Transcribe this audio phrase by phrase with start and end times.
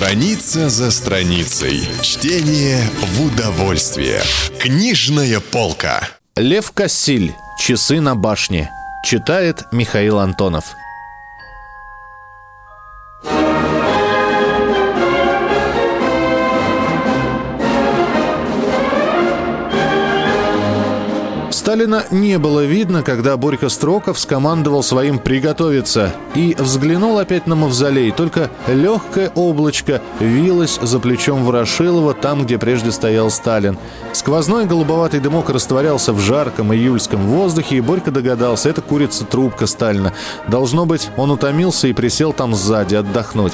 [0.00, 1.86] Страница за страницей.
[2.00, 4.22] Чтение в удовольствие.
[4.58, 6.00] Книжная полка.
[6.36, 7.34] Лев Кассиль.
[7.58, 8.70] Часы на башне.
[9.04, 10.64] Читает Михаил Антонов.
[21.70, 28.10] Сталина не было видно, когда Борька Строков скомандовал своим «приготовиться» и взглянул опять на мавзолей.
[28.10, 33.78] Только легкое облачко вилось за плечом Ворошилова там, где прежде стоял Сталин.
[34.12, 40.12] Сквозной голубоватый дымок растворялся в жарком июльском воздухе, и Борька догадался, это курица трубка Сталина.
[40.48, 43.52] Должно быть, он утомился и присел там сзади отдохнуть.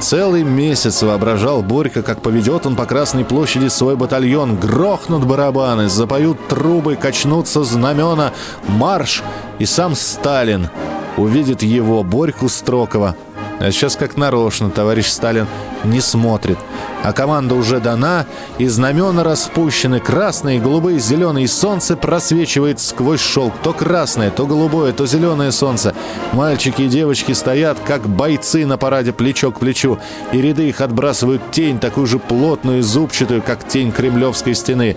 [0.00, 4.56] Целый месяц воображал Борька, как поведет он по Красной площади свой батальон.
[4.56, 8.32] Грохнут барабаны, запоют трубы, качнутся знамена.
[8.68, 9.22] Марш!
[9.58, 10.68] И сам Сталин
[11.16, 13.16] увидит его, Борьку Строкова.
[13.58, 15.46] А сейчас как нарочно товарищ Сталин
[15.84, 16.58] не смотрит.
[17.02, 18.26] А команда уже дана,
[18.58, 20.00] и знамена распущены.
[20.00, 21.48] Красные, голубые, зеленые.
[21.48, 23.54] Солнце просвечивает сквозь шелк.
[23.62, 25.94] То красное, то голубое, то зеленое солнце.
[26.32, 29.98] Мальчики и девочки стоят, как бойцы на параде плечо к плечу.
[30.32, 34.96] И ряды их отбрасывают тень, такую же плотную и зубчатую, как тень Кремлевской стены.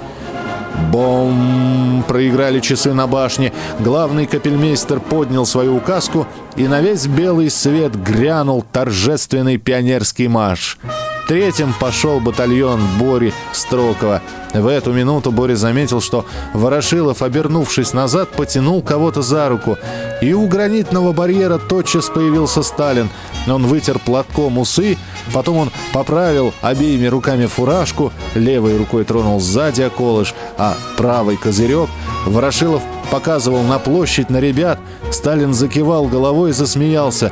[0.91, 2.03] Бом!
[2.07, 3.53] Проиграли часы на башне.
[3.79, 6.25] Главный капельмейстер поднял свою указку,
[6.59, 10.77] и на весь белый свет грянул торжественный пионерский марш.
[11.25, 14.21] Третьим пошел батальон Бори Строкова.
[14.53, 19.77] В эту минуту Боря заметил, что Ворошилов, обернувшись назад, потянул кого-то за руку.
[20.21, 23.09] И у гранитного барьера тотчас появился Сталин.
[23.47, 24.97] Он вытер платком усы,
[25.31, 31.89] потом он поправил обеими руками фуражку, левой рукой тронул сзади околыш, а правый козырек.
[32.25, 34.79] Ворошилов показывал на площадь, на ребят.
[35.11, 37.31] Сталин закивал головой и засмеялся.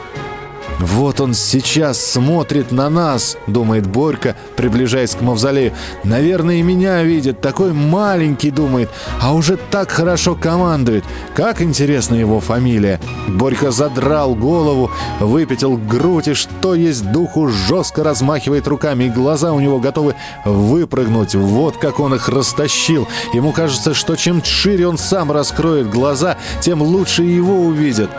[0.79, 5.73] «Вот он сейчас смотрит на нас»,— думает Борька, приближаясь к мавзолею.
[6.03, 7.41] «Наверное, и меня видит.
[7.41, 8.89] Такой маленький, думает,
[9.21, 11.03] а уже так хорошо командует.
[11.33, 12.99] Как интересна его фамилия».
[13.27, 19.59] Борька задрал голову, выпятил грудь и, что есть духу, жестко размахивает руками, и глаза у
[19.59, 21.33] него готовы выпрыгнуть.
[21.33, 23.07] Вот как он их растащил.
[23.33, 28.09] Ему кажется, что чем шире он сам раскроет глаза, тем лучше его увидят.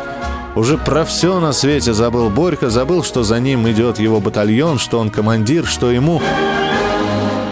[0.59, 4.99] Уже про все на свете забыл Борька, забыл, что за ним идет его батальон, что
[4.99, 6.21] он командир, что ему...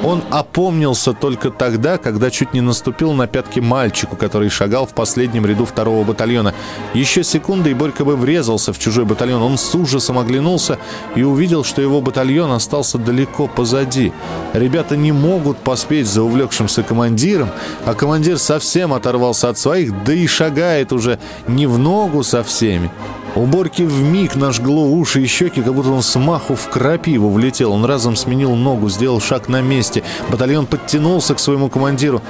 [0.07, 5.45] Он опомнился только тогда, когда чуть не наступил на пятки мальчику, который шагал в последнем
[5.45, 6.55] ряду второго батальона.
[6.95, 9.43] Еще секунды, и Борька бы врезался в чужой батальон.
[9.43, 10.79] Он с ужасом оглянулся
[11.17, 14.13] и увидел, что его батальон остался далеко позади.
[14.53, 17.51] Ребята не могут поспеть за увлекшимся командиром,
[17.85, 21.19] а командир совсем оторвался от своих, да и шагает уже
[21.49, 22.93] не в ногу со всеми.
[23.37, 27.73] У Борьки вмиг нажгло уши и щеки, как будто он с маху в крапиву влетел.
[27.73, 30.03] Он разом сменил ногу, сделал шаг на месте.
[30.31, 32.23] Батальон подтянулся к своему командиру.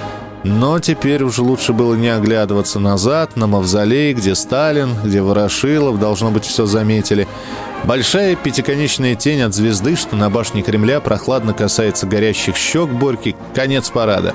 [0.42, 6.32] Но теперь уже лучше было не оглядываться назад, на мавзолей, где Сталин, где Ворошилов, должно
[6.32, 7.28] быть, все заметили.
[7.84, 13.36] Большая пятиконечная тень от звезды, что на башне Кремля прохладно касается горящих щек Борьки.
[13.54, 14.34] Конец парада.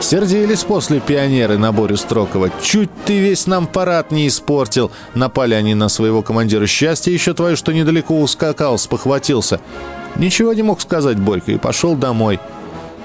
[0.00, 2.50] Сердились после пионеры на Борю Строкова.
[2.62, 4.92] Чуть ты весь нам парад не испортил.
[5.14, 6.66] Напали они на своего командира.
[6.66, 9.60] Счастье еще твое, что недалеко ускакал, спохватился.
[10.16, 12.38] Ничего не мог сказать Борька и пошел домой.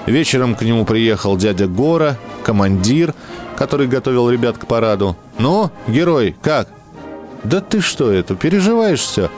[0.06, 3.14] Вечером к нему приехал дядя Гора, командир,
[3.56, 5.16] который готовил ребят к параду.
[5.38, 6.68] «Ну, герой, как?»
[7.44, 9.30] «Да ты что это, переживаешь все?»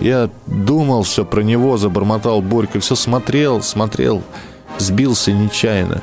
[0.00, 4.22] Я думал все про него, забормотал Борька, все смотрел, смотрел,
[4.78, 6.00] сбился нечаянно.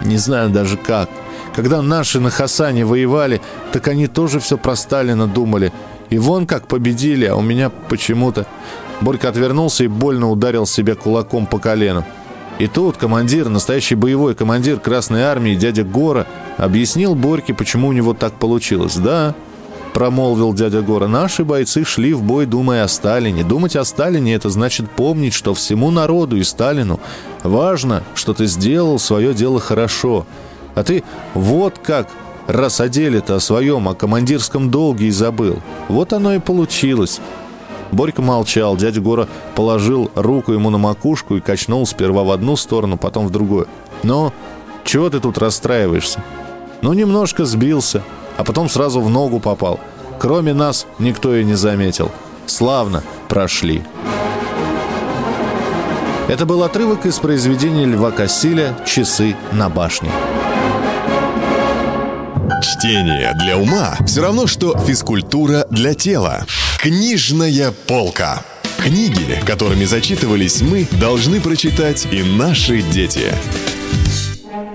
[0.00, 1.08] Не знаю даже как.
[1.54, 3.40] Когда наши на Хасане воевали,
[3.72, 5.72] так они тоже все про Сталина думали.
[6.10, 8.46] И вон как победили, а у меня почему-то...
[9.00, 12.04] Борька отвернулся и больно ударил себя кулаком по колену.
[12.58, 16.26] И тут командир, настоящий боевой командир Красной Армии, дядя Гора,
[16.56, 18.96] объяснил Борьке, почему у него так получилось.
[18.96, 19.34] Да,
[19.96, 21.08] промолвил дядя Гора.
[21.08, 23.44] «Наши бойцы шли в бой, думая о Сталине.
[23.44, 27.00] Думать о Сталине– это значит помнить, что всему народу и Сталину
[27.42, 30.26] важно, что ты сделал свое дело хорошо.
[30.74, 31.02] А ты
[31.32, 32.08] вот как
[32.46, 35.62] раз о деле-то о своем, о командирском долге и забыл.
[35.88, 37.18] Вот оно и получилось».
[37.90, 38.76] Борька молчал.
[38.76, 43.30] Дядя Гора положил руку ему на макушку и качнул сперва в одну сторону, потом в
[43.30, 43.66] другую.
[44.02, 44.30] «Ну,
[44.84, 46.22] чего ты тут расстраиваешься?»
[46.82, 48.02] «Ну, немножко сбился
[48.36, 49.80] а потом сразу в ногу попал.
[50.18, 52.10] Кроме нас никто и не заметил.
[52.46, 53.82] Славно прошли.
[56.28, 60.10] Это был отрывок из произведения Льва Кассиля «Часы на башне».
[62.62, 66.44] Чтение для ума все равно, что физкультура для тела.
[66.78, 68.42] Книжная полка.
[68.78, 73.32] Книги, которыми зачитывались мы, должны прочитать и наши дети.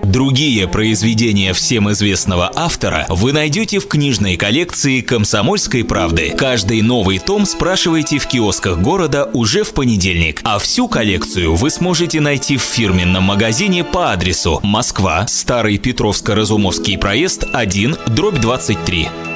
[0.04, 6.34] Другие произведения всем известного автора вы найдете в книжной коллекции «Комсомольской правды».
[6.36, 12.20] Каждый новый том спрашивайте в киосках города уже в понедельник, а всю коллекцию вы сможете
[12.20, 19.31] найти в фирменном магазине по адресу Москва, Старый Петровско-Разумовский проезд 1, дробь 23.